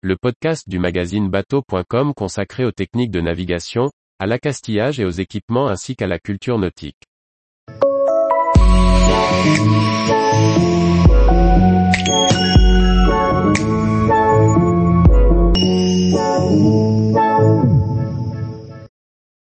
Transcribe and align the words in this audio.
le 0.00 0.16
podcast 0.16 0.68
du 0.68 0.78
magazine 0.78 1.28
bateau.com 1.28 2.14
consacré 2.14 2.64
aux 2.64 2.70
techniques 2.70 3.10
de 3.10 3.20
navigation, 3.20 3.90
à 4.20 4.26
l'accastillage 4.26 5.00
et 5.00 5.04
aux 5.04 5.10
équipements 5.10 5.66
ainsi 5.66 5.96
qu'à 5.96 6.06
la 6.06 6.20
culture 6.20 6.56
nautique. 6.56 7.02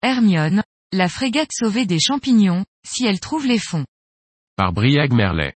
Hermione, 0.02 0.64
la 0.94 1.10
frégate 1.10 1.52
sauvée 1.52 1.86
des 1.86 2.00
champignons, 2.00 2.64
si 2.86 3.06
elle 3.06 3.20
trouve 3.20 3.46
les 3.46 3.60
fonds. 3.60 3.86
Par 4.56 4.72
Briag 4.72 5.12
Merlet. 5.12 5.54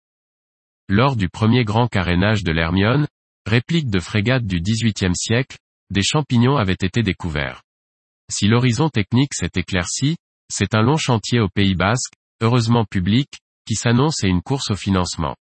Lors 0.88 1.18
du 1.18 1.28
premier 1.28 1.66
grand 1.66 1.88
carénage 1.88 2.46
de 2.46 2.54
l'Hermione, 2.54 3.08
réplique 3.46 3.90
de 3.90 4.00
frégate 4.00 4.46
du 4.46 4.62
XVIIIe 4.62 5.16
siècle, 5.16 5.58
des 5.90 6.04
champignons 6.04 6.58
avaient 6.58 6.74
été 6.74 7.02
découverts. 7.04 7.62
Si 8.32 8.48
l'horizon 8.48 8.90
technique 8.90 9.34
s'est 9.34 9.52
éclairci, 9.56 10.18
c'est 10.52 10.76
un 10.76 10.82
long 10.82 10.98
chantier 10.98 11.40
au 11.40 11.50
Pays 11.50 11.76
Basque, 11.76 12.14
heureusement 12.42 12.86
public, 12.86 13.30
qui 13.66 13.76
s'annonce 13.76 14.24
et 14.24 14.28
une 14.28 14.42
course 14.42 14.72
au 14.72 14.76
financement. 14.76 15.36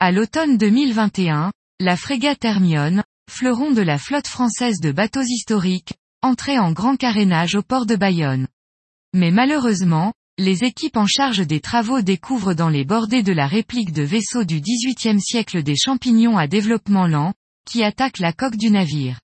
À 0.00 0.12
l'automne 0.12 0.58
2021, 0.58 1.52
la 1.80 1.96
frégate 1.96 2.44
Hermione, 2.44 3.04
fleuron 3.30 3.70
de 3.70 3.82
la 3.82 3.98
flotte 3.98 4.26
française 4.26 4.80
de 4.80 4.92
bateaux 4.92 5.22
historiques, 5.22 5.94
entrait 6.22 6.58
en 6.58 6.72
grand 6.72 6.96
carénage 6.96 7.54
au 7.54 7.62
port 7.62 7.86
de 7.86 7.96
Bayonne. 7.96 8.48
Mais 9.14 9.30
malheureusement, 9.30 10.12
les 10.38 10.64
équipes 10.64 10.96
en 10.96 11.06
charge 11.06 11.46
des 11.46 11.60
travaux 11.60 12.00
découvrent 12.00 12.54
dans 12.54 12.70
les 12.70 12.84
bordées 12.84 13.22
de 13.22 13.32
la 13.32 13.46
réplique 13.46 13.92
de 13.92 14.02
vaisseaux 14.02 14.44
du 14.44 14.60
XVIIIe 14.60 15.20
siècle 15.20 15.62
des 15.62 15.76
champignons 15.76 16.38
à 16.38 16.46
développement 16.46 17.06
lent, 17.06 17.34
qui 17.66 17.84
attaquent 17.84 18.18
la 18.18 18.32
coque 18.32 18.56
du 18.56 18.70
navire. 18.70 19.20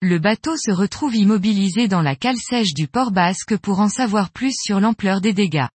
Le 0.00 0.18
bateau 0.18 0.56
se 0.56 0.70
retrouve 0.70 1.14
immobilisé 1.16 1.86
dans 1.86 2.00
la 2.00 2.16
cale 2.16 2.38
sèche 2.38 2.72
du 2.72 2.88
port 2.88 3.10
basque 3.10 3.58
pour 3.58 3.80
en 3.80 3.88
savoir 3.88 4.30
plus 4.30 4.54
sur 4.54 4.80
l'ampleur 4.80 5.20
des 5.20 5.34
dégâts. 5.34 5.68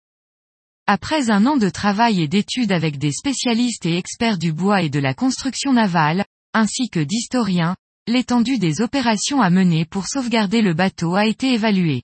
Après 0.88 1.30
un 1.30 1.46
an 1.46 1.58
de 1.58 1.70
travail 1.70 2.22
et 2.22 2.28
d'études 2.28 2.72
avec 2.72 2.98
des 2.98 3.12
spécialistes 3.12 3.86
et 3.86 3.98
experts 3.98 4.38
du 4.38 4.54
bois 4.54 4.82
et 4.82 4.90
de 4.90 5.00
la 5.00 5.14
construction 5.14 5.74
navale, 5.74 6.26
ainsi 6.54 6.90
que 6.90 7.00
d'historiens, 7.00 7.76
l'étendue 8.08 8.58
des 8.58 8.82
opérations 8.82 9.42
à 9.42 9.50
mener 9.50 9.86
pour 9.86 10.08
sauvegarder 10.08 10.62
le 10.62 10.74
bateau 10.74 11.16
a 11.16 11.26
été 11.26 11.54
évaluée. 11.54 12.04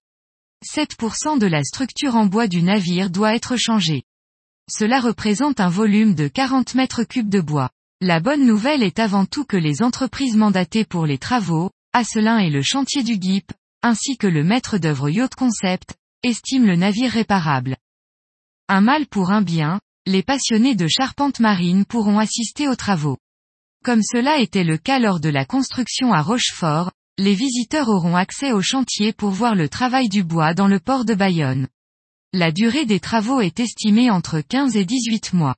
7% 0.66 1.40
de 1.40 1.48
la 1.48 1.64
structure 1.64 2.16
en 2.16 2.26
bois 2.26 2.48
du 2.48 2.62
navire 2.62 3.10
doit 3.10 3.36
être 3.36 3.56
changée. 3.56 4.04
Cela 4.70 5.00
représente 5.00 5.60
un 5.60 5.70
volume 5.70 6.16
de 6.16 6.28
40 6.28 6.76
mètres 6.76 7.04
cubes 7.04 7.30
de 7.30 7.42
bois. 7.42 7.70
La 8.02 8.20
bonne 8.20 8.46
nouvelle 8.46 8.84
est 8.84 9.00
avant 9.00 9.26
tout 9.26 9.46
que 9.46 9.58
les 9.58 9.82
entreprises 9.82 10.36
mandatées 10.36 10.86
pour 10.86 11.06
les 11.06 11.18
travaux, 11.18 11.72
Asselin 11.94 12.38
et 12.38 12.50
le 12.50 12.62
chantier 12.62 13.04
du 13.04 13.18
GIP, 13.20 13.52
ainsi 13.82 14.18
que 14.18 14.28
le 14.28 14.44
maître 14.44 14.78
d'œuvre 14.78 15.10
Yacht 15.10 15.36
Concept, 15.36 15.96
estiment 16.24 16.68
le 16.68 16.76
navire 16.76 17.12
réparable. 17.12 17.78
Un 18.68 18.82
mal 18.82 19.08
pour 19.08 19.32
un 19.32 19.42
bien, 19.42 19.80
les 20.06 20.24
passionnés 20.24 20.76
de 20.76 20.88
charpente 20.88 21.40
marine 21.40 21.86
pourront 21.86 22.20
assister 22.20 22.68
aux 22.68 22.76
travaux. 22.76 23.18
Comme 23.84 24.04
cela 24.04 24.40
était 24.40 24.64
le 24.64 24.78
cas 24.78 25.00
lors 25.00 25.20
de 25.20 25.30
la 25.30 25.46
construction 25.46 26.14
à 26.14 26.22
Rochefort, 26.22 26.92
les 27.20 27.36
visiteurs 27.36 27.90
auront 27.90 28.16
accès 28.16 28.54
au 28.54 28.62
chantier 28.62 29.12
pour 29.12 29.32
voir 29.32 29.54
le 29.54 29.68
travail 29.68 30.08
du 30.08 30.24
bois 30.24 30.54
dans 30.54 30.68
le 30.68 30.80
port 30.80 31.04
de 31.04 31.14
Bayonne. 31.14 31.68
La 32.32 32.54
durée 32.54 32.86
des 32.86 33.02
travaux 33.02 33.42
est 33.42 33.60
estimée 33.60 34.10
entre 34.10 34.40
15 34.40 34.78
et 34.78 34.86
18 34.86 35.34
mois. 35.34 35.56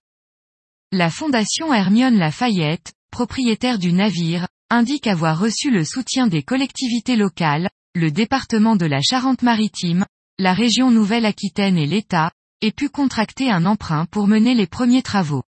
La 0.92 1.12
fondation 1.12 1.72
Hermione 1.72 2.18
Lafayette, 2.18 2.94
propriétaire 3.12 3.78
du 3.78 3.94
navire, 3.94 4.48
indique 4.72 5.06
avoir 5.06 5.38
reçu 5.38 5.70
le 5.70 5.86
soutien 5.86 6.26
des 6.26 6.42
collectivités 6.42 7.16
locales, 7.16 7.70
le 7.94 8.10
département 8.10 8.76
de 8.76 8.88
la 8.88 9.02
Charente-Maritime, 9.02 10.06
la 10.40 10.56
région 10.56 10.90
Nouvelle-Aquitaine 10.90 11.78
et 11.78 11.86
l'État, 11.86 12.32
et 12.62 12.72
pu 12.72 12.90
contracter 12.90 13.52
un 13.52 13.68
emprunt 13.68 14.08
pour 14.08 14.28
mener 14.28 14.56
les 14.56 14.68
premiers 14.68 15.04
travaux. 15.04 15.44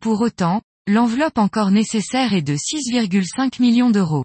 Pour 0.00 0.22
autant, 0.22 0.62
l'enveloppe 0.86 1.36
encore 1.36 1.70
nécessaire 1.70 2.32
est 2.32 2.40
de 2.40 2.54
6,5 2.54 3.60
millions 3.60 3.90
d'euros. 3.90 4.24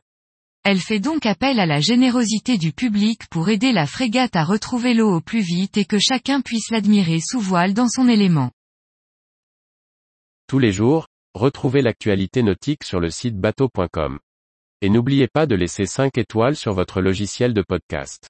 Elle 0.70 0.82
fait 0.82 1.00
donc 1.00 1.26
appel 1.26 1.62
à 1.62 1.66
la 1.66 1.80
générosité 1.80 2.58
du 2.58 2.74
public 2.74 3.22
pour 3.30 3.48
aider 3.48 3.72
la 3.72 3.88
frégate 3.88 4.36
à 4.36 4.44
retrouver 4.44 4.94
l'eau 4.94 5.16
au 5.16 5.22
plus 5.22 5.40
vite 5.40 5.78
et 5.78 5.86
que 5.86 5.98
chacun 5.98 6.42
puisse 6.42 6.72
l'admirer 6.72 7.22
sous 7.22 7.40
voile 7.40 7.74
dans 7.74 7.88
son 7.88 8.10
élément. 8.10 8.52
Tous 10.46 10.60
les 10.60 10.74
jours, 10.74 11.08
retrouvez 11.34 11.82
l'actualité 11.82 12.44
nautique 12.44 12.84
sur 12.84 13.00
le 13.00 13.10
site 13.10 13.38
bateau.com. 13.38 14.20
Et 14.82 14.90
n'oubliez 14.90 15.30
pas 15.30 15.46
de 15.46 15.56
laisser 15.56 15.86
5 15.86 16.18
étoiles 16.18 16.58
sur 16.58 16.74
votre 16.74 17.00
logiciel 17.00 17.54
de 17.54 17.62
podcast. 17.62 18.28